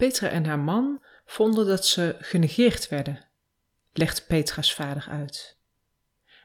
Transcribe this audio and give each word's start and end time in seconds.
Petra 0.00 0.28
en 0.28 0.44
haar 0.44 0.58
man 0.58 1.02
vonden 1.24 1.66
dat 1.66 1.86
ze 1.86 2.16
genegeerd 2.18 2.88
werden, 2.88 3.28
legt 3.92 4.26
Petra's 4.26 4.74
vader 4.74 5.06
uit. 5.08 5.58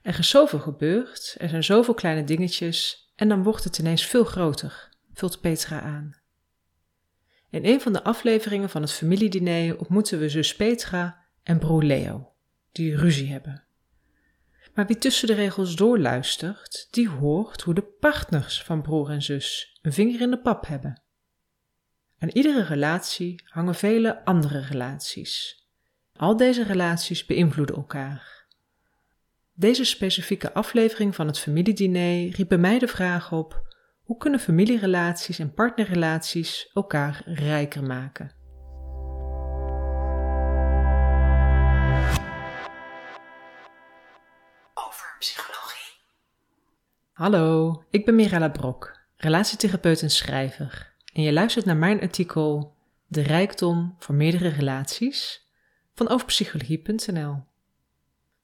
Er 0.01 0.19
is 0.19 0.29
zoveel 0.29 0.59
gebeurd, 0.59 1.35
er 1.37 1.49
zijn 1.49 1.63
zoveel 1.63 1.93
kleine 1.93 2.23
dingetjes 2.23 3.11
en 3.15 3.29
dan 3.29 3.43
wordt 3.43 3.63
het 3.63 3.77
ineens 3.77 4.05
veel 4.05 4.23
groter, 4.23 4.89
vult 5.13 5.41
Petra 5.41 5.81
aan. 5.81 6.21
In 7.49 7.65
een 7.65 7.81
van 7.81 7.93
de 7.93 8.03
afleveringen 8.03 8.69
van 8.69 8.81
het 8.81 8.91
familiediner 8.91 9.79
ontmoeten 9.79 10.19
we 10.19 10.29
zus 10.29 10.55
Petra 10.55 11.25
en 11.43 11.59
broer 11.59 11.83
Leo, 11.83 12.33
die 12.71 12.97
ruzie 12.97 13.31
hebben. 13.31 13.63
Maar 14.73 14.87
wie 14.87 14.97
tussen 14.97 15.27
de 15.27 15.33
regels 15.33 15.75
doorluistert, 15.75 16.87
die 16.91 17.09
hoort 17.09 17.61
hoe 17.61 17.73
de 17.73 17.83
partners 17.99 18.63
van 18.63 18.81
broer 18.81 19.09
en 19.09 19.21
zus 19.21 19.79
een 19.81 19.93
vinger 19.93 20.21
in 20.21 20.29
de 20.29 20.41
pap 20.41 20.67
hebben. 20.67 21.03
Aan 22.25 22.31
iedere 22.33 22.63
relatie 22.63 23.43
hangen 23.45 23.75
vele 23.75 24.25
andere 24.25 24.59
relaties. 24.59 25.63
Al 26.15 26.37
deze 26.37 26.63
relaties 26.63 27.25
beïnvloeden 27.25 27.75
elkaar. 27.75 28.45
Deze 29.53 29.83
specifieke 29.83 30.53
aflevering 30.53 31.15
van 31.15 31.27
het 31.27 31.39
familiediner 31.39 32.29
riep 32.29 32.47
bij 32.47 32.57
mij 32.57 32.79
de 32.79 32.87
vraag 32.87 33.31
op: 33.31 33.75
hoe 34.03 34.17
kunnen 34.17 34.39
familierelaties 34.39 35.39
en 35.39 35.53
partnerrelaties 35.53 36.69
elkaar 36.73 37.21
rijker 37.25 37.83
maken? 37.83 38.31
Over 44.73 45.15
psychologie. 45.19 45.97
Hallo, 47.11 47.83
ik 47.89 48.05
ben 48.05 48.15
Mirella 48.15 48.49
Brok, 48.49 48.99
relatietherapeut 49.15 50.01
en 50.01 50.11
schrijver. 50.11 50.93
En 51.15 51.23
je 51.23 51.33
luistert 51.33 51.65
naar 51.65 51.77
mijn 51.77 52.01
artikel 52.01 52.75
De 53.07 53.21
rijkdom 53.21 53.95
van 53.99 54.17
meerdere 54.17 54.47
relaties 54.47 55.47
van 55.93 56.09
overpsychologie.nl. 56.09 57.43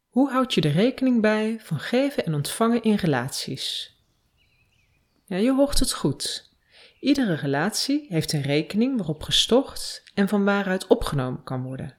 Hoe 0.10 0.32
houd 0.32 0.54
je 0.54 0.62
de 0.62 0.70
rekening 0.70 1.22
bij 1.22 1.60
van 1.60 1.80
geven 1.80 2.26
en 2.26 2.34
ontvangen 2.34 2.82
in 2.82 2.96
relaties? 2.96 3.96
Ja, 5.26 5.38
je 5.38 5.54
hoort 5.54 5.80
het 5.80 5.94
goed. 5.94 6.52
Iedere 7.00 7.34
relatie 7.34 8.06
heeft 8.10 8.34
een 8.34 8.42
rekening 8.42 8.98
waarop 8.98 9.24
gestort 9.24 10.04
en 10.14 10.28
van 10.28 10.44
waaruit 10.44 10.88
opgenomen 10.88 11.44
kan 11.44 11.64
worden. 11.64 11.98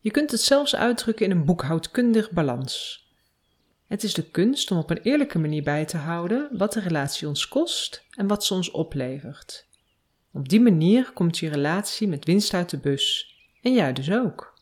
Je 0.00 0.10
kunt 0.10 0.30
het 0.30 0.40
zelfs 0.40 0.76
uitdrukken 0.76 1.24
in 1.24 1.30
een 1.30 1.44
boekhoudkundig 1.44 2.30
balans. 2.30 3.06
Het 3.86 4.02
is 4.02 4.14
de 4.14 4.30
kunst 4.30 4.70
om 4.70 4.78
op 4.78 4.90
een 4.90 5.02
eerlijke 5.02 5.38
manier 5.38 5.62
bij 5.62 5.84
te 5.84 5.96
houden 5.96 6.48
wat 6.52 6.72
de 6.72 6.80
relatie 6.80 7.28
ons 7.28 7.48
kost 7.48 8.06
en 8.10 8.26
wat 8.26 8.44
ze 8.44 8.54
ons 8.54 8.70
oplevert. 8.70 9.70
Op 10.32 10.48
die 10.48 10.60
manier 10.60 11.12
komt 11.12 11.38
je 11.38 11.48
relatie 11.48 12.08
met 12.08 12.24
winst 12.24 12.54
uit 12.54 12.70
de 12.70 12.78
bus 12.78 13.36
en 13.62 13.72
jij 13.72 13.92
dus 13.92 14.10
ook. 14.10 14.52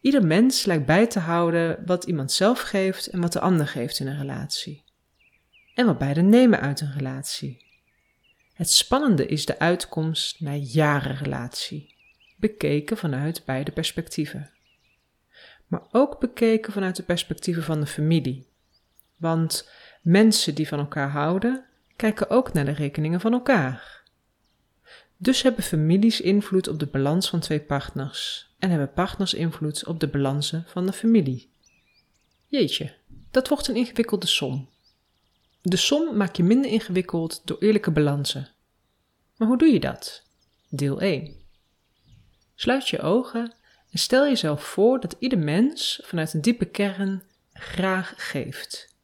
Ieder 0.00 0.26
mens 0.26 0.64
lijkt 0.64 0.86
bij 0.86 1.06
te 1.06 1.18
houden 1.18 1.82
wat 1.86 2.04
iemand 2.04 2.32
zelf 2.32 2.60
geeft 2.60 3.06
en 3.06 3.20
wat 3.20 3.32
de 3.32 3.40
ander 3.40 3.66
geeft 3.66 3.98
in 3.98 4.06
een 4.06 4.18
relatie. 4.18 4.84
En 5.74 5.86
wat 5.86 5.98
beide 5.98 6.22
nemen 6.22 6.60
uit 6.60 6.80
een 6.80 6.92
relatie. 6.92 7.64
Het 8.54 8.70
spannende 8.70 9.26
is 9.26 9.46
de 9.46 9.58
uitkomst 9.58 10.40
na 10.40 10.54
jaren 10.54 11.16
relatie, 11.16 11.94
bekeken 12.36 12.96
vanuit 12.96 13.42
beide 13.44 13.72
perspectieven. 13.72 14.50
Maar 15.66 15.82
ook 15.90 16.20
bekeken 16.20 16.72
vanuit 16.72 16.96
de 16.96 17.02
perspectieven 17.02 17.62
van 17.62 17.80
de 17.80 17.86
familie. 17.86 18.46
Want 19.16 19.70
mensen 20.02 20.54
die 20.54 20.68
van 20.68 20.78
elkaar 20.78 21.10
houden, 21.10 21.64
kijken 21.96 22.30
ook 22.30 22.52
naar 22.52 22.64
de 22.64 22.72
rekeningen 22.72 23.20
van 23.20 23.32
elkaar. 23.32 24.02
Dus 25.24 25.42
hebben 25.42 25.64
families 25.64 26.20
invloed 26.20 26.68
op 26.68 26.78
de 26.78 26.86
balans 26.86 27.28
van 27.28 27.40
twee 27.40 27.60
partners 27.60 28.48
en 28.58 28.70
hebben 28.70 28.92
partners 28.92 29.34
invloed 29.34 29.86
op 29.86 30.00
de 30.00 30.08
balansen 30.08 30.64
van 30.66 30.86
de 30.86 30.92
familie. 30.92 31.50
Jeetje, 32.46 32.94
dat 33.30 33.48
wordt 33.48 33.68
een 33.68 33.76
ingewikkelde 33.76 34.26
som. 34.26 34.68
De 35.62 35.76
som 35.76 36.16
maak 36.16 36.36
je 36.36 36.42
minder 36.42 36.70
ingewikkeld 36.70 37.42
door 37.44 37.58
eerlijke 37.58 37.90
balansen. 37.90 38.48
Maar 39.36 39.48
hoe 39.48 39.58
doe 39.58 39.68
je 39.68 39.80
dat? 39.80 40.22
Deel 40.68 41.00
1. 41.00 41.34
Sluit 42.54 42.88
je 42.88 43.00
ogen 43.00 43.54
en 43.90 43.98
stel 43.98 44.24
jezelf 44.24 44.64
voor 44.64 45.00
dat 45.00 45.16
ieder 45.18 45.38
mens 45.38 46.00
vanuit 46.02 46.34
een 46.34 46.42
diepe 46.42 46.64
kern 46.64 47.22
graag 47.52 48.14
geeft. 48.16 48.94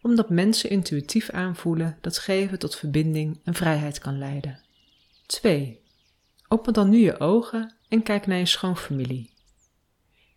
Omdat 0.00 0.30
mensen 0.30 0.70
intuïtief 0.70 1.30
aanvoelen 1.30 1.98
dat 2.00 2.18
geven 2.18 2.58
tot 2.58 2.76
verbinding 2.76 3.40
en 3.44 3.54
vrijheid 3.54 3.98
kan 3.98 4.18
leiden. 4.18 4.64
2. 5.26 5.80
Open 6.48 6.72
dan 6.72 6.88
nu 6.88 6.98
je 6.98 7.20
ogen 7.20 7.74
en 7.88 8.02
kijk 8.02 8.26
naar 8.26 8.38
je 8.38 8.46
schoonfamilie. 8.46 9.34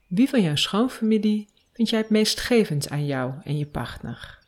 Wie 0.07 0.29
van 0.29 0.41
jouw 0.41 0.55
schoonfamilie 0.55 1.49
vind 1.73 1.89
jij 1.89 1.99
het 1.99 2.09
meest 2.09 2.39
gevend 2.39 2.89
aan 2.89 3.05
jou 3.05 3.33
en 3.43 3.57
je 3.57 3.67
partner? 3.67 4.39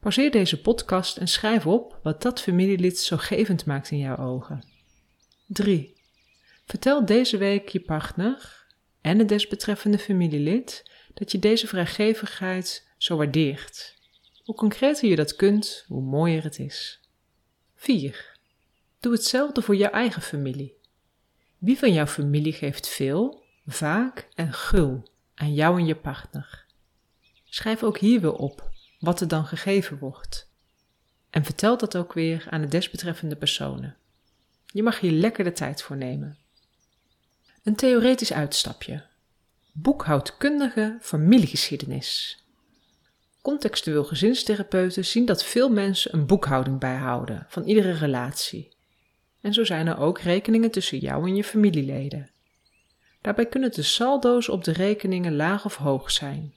Pauzeer 0.00 0.30
deze 0.30 0.60
podcast 0.60 1.16
en 1.16 1.28
schrijf 1.28 1.66
op 1.66 1.98
wat 2.02 2.22
dat 2.22 2.40
familielid 2.40 2.98
zo 2.98 3.16
gevend 3.16 3.64
maakt 3.64 3.90
in 3.90 3.98
jouw 3.98 4.16
ogen. 4.16 4.64
3. 5.46 5.92
Vertel 6.66 7.04
deze 7.04 7.36
week 7.36 7.68
je 7.68 7.80
partner 7.80 8.66
en 9.00 9.18
het 9.18 9.28
desbetreffende 9.28 9.98
familielid 9.98 10.90
dat 11.14 11.32
je 11.32 11.38
deze 11.38 11.66
vrijgevigheid 11.66 12.88
zo 12.98 13.16
waardeert. 13.16 13.98
Hoe 14.44 14.54
concreter 14.54 15.08
je 15.08 15.16
dat 15.16 15.36
kunt, 15.36 15.84
hoe 15.88 16.02
mooier 16.02 16.42
het 16.42 16.58
is. 16.58 17.00
4. 17.74 18.39
Doe 19.00 19.12
hetzelfde 19.12 19.62
voor 19.62 19.76
jouw 19.76 19.90
eigen 19.90 20.22
familie. 20.22 20.78
Wie 21.58 21.78
van 21.78 21.92
jouw 21.92 22.06
familie 22.06 22.52
geeft 22.52 22.88
veel, 22.88 23.42
vaak 23.66 24.28
en 24.34 24.52
gul 24.52 25.02
aan 25.34 25.54
jou 25.54 25.78
en 25.78 25.86
je 25.86 25.96
partner? 25.96 26.64
Schrijf 27.44 27.82
ook 27.82 27.98
hier 27.98 28.20
weer 28.20 28.32
op 28.32 28.70
wat 28.98 29.20
er 29.20 29.28
dan 29.28 29.46
gegeven 29.46 29.98
wordt. 29.98 30.50
En 31.30 31.44
vertel 31.44 31.76
dat 31.78 31.96
ook 31.96 32.12
weer 32.12 32.46
aan 32.50 32.60
de 32.60 32.68
desbetreffende 32.68 33.36
personen. 33.36 33.96
Je 34.66 34.82
mag 34.82 35.00
hier 35.00 35.12
lekker 35.12 35.44
de 35.44 35.52
tijd 35.52 35.82
voor 35.82 35.96
nemen. 35.96 36.38
Een 37.62 37.76
theoretisch 37.76 38.32
uitstapje. 38.32 39.04
Boekhoudkundige 39.72 40.98
familiegeschiedenis. 41.00 42.42
Contextueel 43.42 44.04
gezinstherapeuten 44.04 45.04
zien 45.04 45.24
dat 45.24 45.44
veel 45.44 45.70
mensen 45.70 46.14
een 46.14 46.26
boekhouding 46.26 46.78
bijhouden 46.78 47.46
van 47.48 47.64
iedere 47.64 47.92
relatie. 47.92 48.78
En 49.40 49.52
zo 49.52 49.64
zijn 49.64 49.86
er 49.86 49.98
ook 49.98 50.18
rekeningen 50.20 50.70
tussen 50.70 50.98
jou 50.98 51.28
en 51.28 51.36
je 51.36 51.44
familieleden. 51.44 52.30
Daarbij 53.20 53.46
kunnen 53.46 53.72
de 53.72 53.82
saldo's 53.82 54.48
op 54.48 54.64
de 54.64 54.72
rekeningen 54.72 55.36
laag 55.36 55.64
of 55.64 55.76
hoog 55.76 56.10
zijn. 56.10 56.54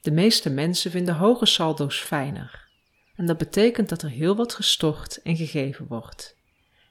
De 0.00 0.10
meeste 0.10 0.50
mensen 0.50 0.90
vinden 0.90 1.14
hoge 1.14 1.46
saldo's 1.46 2.00
fijner. 2.00 2.68
En 3.16 3.26
dat 3.26 3.38
betekent 3.38 3.88
dat 3.88 4.02
er 4.02 4.10
heel 4.10 4.36
wat 4.36 4.54
gestort 4.54 5.22
en 5.22 5.36
gegeven 5.36 5.86
wordt. 5.86 6.36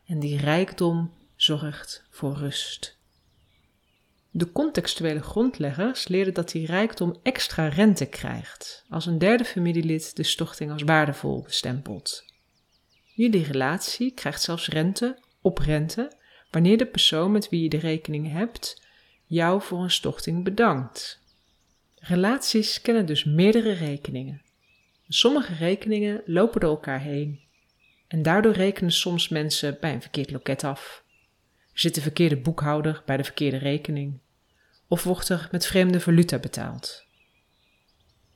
En 0.06 0.20
die 0.20 0.38
rijkdom 0.38 1.14
zorgt 1.36 2.04
voor 2.10 2.38
rust. 2.38 2.98
De 4.32 4.52
contextuele 4.52 5.22
grondleggers 5.22 6.08
leerden 6.08 6.34
dat 6.34 6.52
die 6.52 6.66
rijkdom 6.66 7.16
extra 7.24 7.68
rente 7.68 8.06
krijgt 8.06 8.86
als 8.90 9.06
een 9.06 9.18
derde 9.18 9.46
familielid 9.46 10.16
de 10.16 10.24
storting 10.24 10.72
als 10.72 10.84
waardevol 10.84 11.42
bestempelt. 11.42 12.26
Jullie 13.16 13.44
relatie 13.44 14.12
krijgt 14.12 14.42
zelfs 14.42 14.68
rente 14.68 15.20
op 15.42 15.58
rente 15.58 16.12
wanneer 16.52 16.78
de 16.78 16.86
persoon 16.86 17.32
met 17.32 17.50
wie 17.50 17.62
je 17.62 17.70
de 17.70 17.78
rekening 17.78 18.32
hebt 18.32 18.82
jou 19.26 19.62
voor 19.62 19.84
een 19.84 19.92
storting 19.92 20.44
bedankt. 20.44 21.22
Relaties 21.96 22.82
kennen 22.82 23.06
dus 23.06 23.24
meerdere 23.24 23.72
rekeningen. 23.72 24.42
Sommige 25.08 25.54
rekeningen 25.54 26.22
lopen 26.26 26.60
door 26.60 26.70
elkaar 26.70 27.00
heen 27.00 27.40
en 28.08 28.22
daardoor 28.22 28.54
rekenen 28.54 28.92
soms 28.92 29.30
mensen 29.30 29.78
bij 29.80 29.94
een 29.94 30.02
verkeerd 30.02 30.32
loket 30.32 30.64
af. 30.64 31.04
Zit 31.74 31.96
de 31.96 32.02
verkeerde 32.02 32.38
boekhouder 32.38 33.02
bij 33.06 33.18
de 33.18 33.24
verkeerde 33.24 33.58
rekening 33.58 34.20
of 34.88 35.04
wordt 35.04 35.30
er 35.30 35.48
met 35.52 35.66
vreemde 35.66 36.00
valuta 36.00 36.38
betaald. 36.38 37.06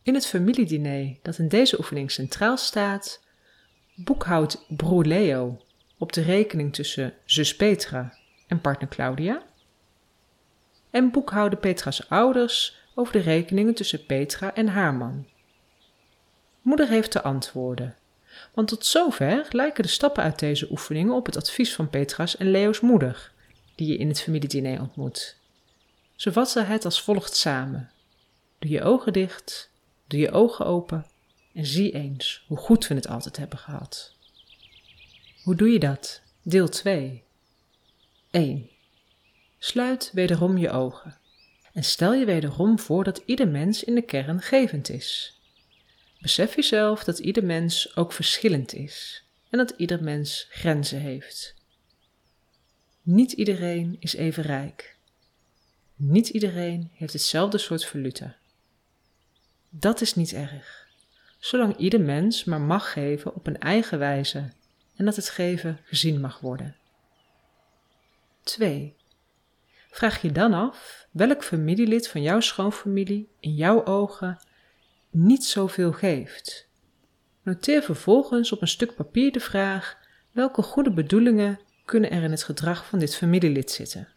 In 0.03 0.13
het 0.13 0.27
familiediner 0.27 1.17
dat 1.21 1.37
in 1.37 1.47
deze 1.47 1.77
oefening 1.77 2.11
centraal 2.11 2.57
staat, 2.57 3.27
boekhoudt 4.03 4.65
broer 4.67 5.05
Leo 5.05 5.61
op 5.97 6.13
de 6.13 6.21
rekening 6.21 6.73
tussen 6.73 7.13
zus 7.25 7.55
Petra 7.55 8.13
en 8.47 8.61
partner 8.61 8.89
Claudia 8.89 9.43
en 10.89 11.11
boekhouden 11.11 11.59
Petra's 11.59 12.09
ouders 12.09 12.77
over 12.95 13.13
de 13.13 13.19
rekeningen 13.19 13.73
tussen 13.73 14.05
Petra 14.05 14.55
en 14.55 14.67
haar 14.67 14.93
man. 14.93 15.27
Moeder 16.61 16.87
heeft 16.87 17.11
te 17.11 17.21
antwoorden, 17.21 17.95
want 18.53 18.67
tot 18.67 18.85
zover 18.85 19.47
lijken 19.49 19.83
de 19.83 19.89
stappen 19.89 20.23
uit 20.23 20.39
deze 20.39 20.71
oefeningen 20.71 21.13
op 21.13 21.25
het 21.25 21.37
advies 21.37 21.75
van 21.75 21.89
Petra's 21.89 22.37
en 22.37 22.51
Leo's 22.51 22.79
moeder, 22.79 23.31
die 23.75 23.87
je 23.87 23.97
in 23.97 24.07
het 24.07 24.21
familiediner 24.21 24.81
ontmoet. 24.81 25.37
Ze 26.15 26.31
vatten 26.31 26.67
het 26.67 26.85
als 26.85 27.01
volgt 27.01 27.35
samen. 27.35 27.91
Doe 28.59 28.71
je 28.71 28.83
ogen 28.83 29.13
dicht, 29.13 29.71
doe 30.07 30.19
je 30.19 30.31
ogen 30.31 30.65
open 30.65 31.05
en 31.53 31.65
zie 31.65 31.91
eens 31.91 32.43
hoe 32.47 32.57
goed 32.57 32.87
we 32.87 32.95
het 32.95 33.07
altijd 33.07 33.37
hebben 33.37 33.59
gehad. 33.59 34.15
Hoe 35.43 35.55
doe 35.55 35.69
je 35.69 35.79
dat? 35.79 36.21
Deel 36.41 36.69
2. 36.69 37.23
1. 38.31 38.69
Sluit 39.59 40.09
wederom 40.13 40.57
je 40.57 40.69
ogen 40.69 41.17
en 41.73 41.83
stel 41.83 42.13
je 42.13 42.25
wederom 42.25 42.79
voor 42.79 43.03
dat 43.03 43.21
ieder 43.25 43.47
mens 43.47 43.83
in 43.83 43.95
de 43.95 44.01
kern 44.01 44.41
gevend 44.41 44.89
is. 44.89 45.39
Besef 46.19 46.55
jezelf 46.55 47.03
dat 47.03 47.19
ieder 47.19 47.43
mens 47.43 47.95
ook 47.95 48.13
verschillend 48.13 48.73
is 48.73 49.23
en 49.49 49.57
dat 49.57 49.73
ieder 49.77 50.03
mens 50.03 50.47
grenzen 50.49 50.99
heeft. 50.99 51.55
Niet 53.01 53.31
iedereen 53.31 53.97
is 53.99 54.13
even 54.13 54.43
rijk. 54.43 54.97
Niet 55.95 56.29
iedereen 56.29 56.91
heeft 56.93 57.13
hetzelfde 57.13 57.57
soort 57.57 57.85
valuta. 57.85 58.37
Dat 59.69 60.01
is 60.01 60.15
niet 60.15 60.33
erg, 60.33 60.88
zolang 61.39 61.77
ieder 61.77 62.01
mens 62.01 62.43
maar 62.43 62.61
mag 62.61 62.91
geven 62.91 63.35
op 63.35 63.47
een 63.47 63.59
eigen 63.59 63.99
wijze 63.99 64.49
en 64.95 65.05
dat 65.05 65.15
het 65.15 65.29
geven 65.29 65.79
gezien 65.83 66.21
mag 66.21 66.39
worden. 66.39 66.75
2. 68.43 68.95
Vraag 69.91 70.21
je 70.21 70.31
dan 70.31 70.53
af 70.53 71.07
welk 71.11 71.43
familielid 71.43 72.07
van 72.07 72.21
jouw 72.21 72.39
schoonfamilie 72.39 73.29
in 73.39 73.55
jouw 73.55 73.85
ogen 73.85 74.39
niet 75.09 75.45
zoveel 75.45 75.91
geeft. 75.91 76.67
Noteer 77.43 77.83
vervolgens 77.83 78.51
op 78.51 78.61
een 78.61 78.67
stuk 78.67 78.95
papier 78.95 79.31
de 79.31 79.39
vraag 79.39 79.97
welke 80.31 80.61
goede 80.61 80.91
bedoelingen 80.91 81.59
kunnen 81.85 82.11
er 82.11 82.23
in 82.23 82.31
het 82.31 82.43
gedrag 82.43 82.85
van 82.85 82.99
dit 82.99 83.15
familielid 83.15 83.71
zitten. 83.71 84.07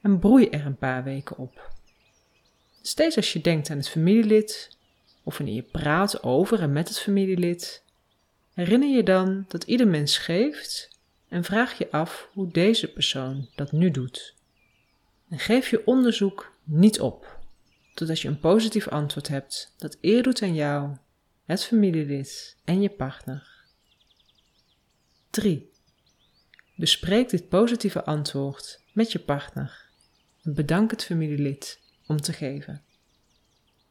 En 0.00 0.18
broei 0.18 0.48
er 0.48 0.66
een 0.66 0.76
paar 0.76 1.04
weken 1.04 1.38
op. 1.38 1.70
Steeds 2.82 3.16
als 3.16 3.32
je 3.32 3.40
denkt 3.40 3.70
aan 3.70 3.76
het 3.76 3.88
familielid, 3.88 4.76
of 5.22 5.38
wanneer 5.38 5.54
je 5.54 5.62
praat 5.62 6.22
over 6.22 6.60
en 6.60 6.72
met 6.72 6.88
het 6.88 6.98
familielid, 6.98 7.84
herinner 8.54 8.88
je 8.88 9.02
dan 9.02 9.44
dat 9.48 9.64
ieder 9.64 9.88
mens 9.88 10.18
geeft 10.18 10.98
en 11.28 11.44
vraag 11.44 11.78
je 11.78 11.90
af 11.90 12.28
hoe 12.32 12.50
deze 12.50 12.92
persoon 12.92 13.48
dat 13.54 13.72
nu 13.72 13.90
doet. 13.90 14.34
En 15.28 15.38
geef 15.38 15.70
je 15.70 15.86
onderzoek 15.86 16.52
niet 16.64 17.00
op, 17.00 17.38
totdat 17.94 18.20
je 18.20 18.28
een 18.28 18.40
positief 18.40 18.88
antwoord 18.88 19.28
hebt 19.28 19.74
dat 19.78 19.98
eer 20.00 20.22
doet 20.22 20.42
aan 20.42 20.54
jou, 20.54 20.96
het 21.44 21.64
familielid 21.64 22.56
en 22.64 22.82
je 22.82 22.90
partner. 22.90 23.50
3. 25.30 25.70
Bespreek 26.76 27.28
dit 27.28 27.48
positieve 27.48 28.04
antwoord 28.04 28.80
met 28.92 29.12
je 29.12 29.18
partner 29.18 29.90
en 30.42 30.54
bedank 30.54 30.90
het 30.90 31.04
familielid 31.04 31.80
om 32.06 32.20
te 32.20 32.32
geven. 32.32 32.82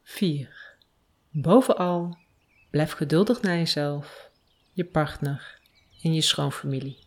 4. 0.03 0.70
Bovenal, 1.31 2.17
blijf 2.69 2.91
geduldig 2.91 3.41
naar 3.41 3.57
jezelf, 3.57 4.29
je 4.73 4.85
partner 4.85 5.59
en 6.01 6.13
je 6.13 6.21
schoonfamilie. 6.21 6.97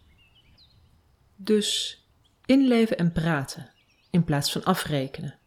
Dus 1.36 1.98
inleven 2.44 2.98
en 2.98 3.12
praten 3.12 3.70
in 4.10 4.24
plaats 4.24 4.52
van 4.52 4.64
afrekenen. 4.64 5.38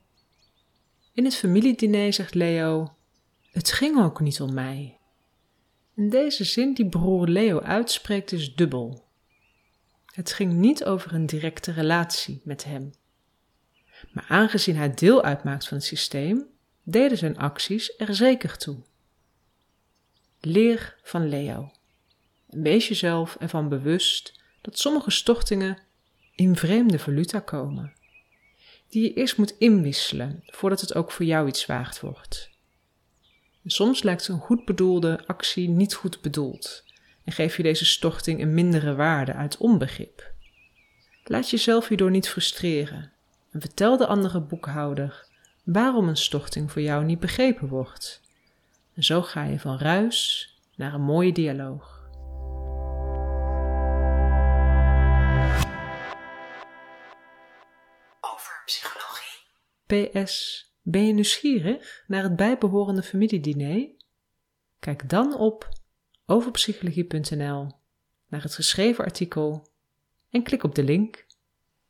In 1.14 1.24
het 1.26 1.36
familiediner 1.36 2.14
zegt 2.14 2.34
Leo: 2.34 2.96
Het 3.52 3.72
ging 3.72 4.00
ook 4.04 4.20
niet 4.20 4.42
om 4.42 4.54
mij. 4.54 5.00
En 5.96 6.10
deze 6.10 6.44
zin 6.44 6.74
die 6.74 6.90
broer 6.90 7.28
Leo 7.28 7.60
uitspreekt 7.60 8.32
is 8.32 8.56
dubbel. 8.56 9.06
Het 10.06 10.32
ging 10.32 10.54
niet 10.54 10.86
over 10.86 11.14
een 11.14 11.26
directe 11.26 11.72
relatie 11.72 12.42
met 12.44 12.64
hem. 12.64 12.92
Maar 14.12 14.26
aangezien 14.28 14.76
hij 14.76 14.94
deel 14.94 15.24
uitmaakt 15.24 15.68
van 15.68 15.78
het 15.78 15.86
systeem, 15.86 16.46
deden 16.90 17.18
zijn 17.18 17.38
acties 17.38 17.98
er 17.98 18.16
zeker 18.16 18.58
toe. 18.58 18.78
Leer 20.42 20.96
van 21.04 21.30
Leo. 21.30 21.72
Wees 22.46 22.88
jezelf 22.88 23.36
ervan 23.40 23.70
bewust 23.70 24.42
dat 24.62 24.80
sommige 24.80 25.12
stortingen 25.12 25.78
in 26.36 26.56
vreemde 26.56 27.00
valuta 27.00 27.40
komen, 27.40 27.94
die 28.90 29.04
je 29.04 29.14
eerst 29.14 29.38
moet 29.38 29.58
inwisselen 29.58 30.44
voordat 30.46 30.82
het 30.82 30.96
ook 30.96 31.12
voor 31.12 31.26
jou 31.26 31.48
iets 31.48 31.66
waard 31.66 32.00
wordt. 32.00 32.50
soms 33.66 34.04
lijkt 34.04 34.28
een 34.28 34.40
goed 34.40 34.66
bedoelde 34.66 35.24
actie 35.26 35.70
niet 35.70 35.94
goed 35.94 36.22
bedoeld 36.22 36.84
en 37.24 37.32
geef 37.32 37.58
je 37.58 37.64
deze 37.64 37.86
storting 37.86 38.42
een 38.42 38.54
mindere 38.54 38.96
waarde 38.96 39.34
uit 39.34 39.58
onbegrip. 39.58 40.32
Laat 41.24 41.50
jezelf 41.50 41.88
hierdoor 41.88 42.12
niet 42.12 42.30
frustreren 42.30 43.12
en 43.52 43.62
vertel 43.62 43.98
de 43.98 44.08
andere 44.08 44.42
boekhouder 44.42 45.26
waarom 45.68 46.08
een 46.08 46.18
storting 46.18 46.72
voor 46.72 46.82
jou 46.82 47.04
niet 47.04 47.20
begrepen 47.20 47.68
wordt. 47.68 48.22
En 48.94 49.04
zo 49.04 49.22
ga 49.22 49.44
je 49.44 49.60
van 49.60 49.78
ruis 49.78 50.50
naar 50.76 50.94
een 50.94 51.02
mooie 51.02 51.32
dialoog. 51.32 52.10
Over 58.22 58.62
psychologie. 58.66 60.12
PS, 60.12 60.66
ben 60.82 61.08
je 61.08 61.14
nieuwsgierig 61.14 62.04
naar 62.08 62.24
het 62.24 62.36
bijbehorende 62.36 63.04
familiediner? 63.04 63.90
Kijk 64.80 65.10
dan 65.10 65.38
op 65.38 65.70
overpsychologie.nl 66.26 67.72
naar 68.28 68.42
het 68.42 68.56
geschreven 68.56 69.04
artikel 69.04 69.68
en 70.30 70.44
klik 70.44 70.64
op 70.64 70.76
de 70.76 70.84
link. 70.84 71.26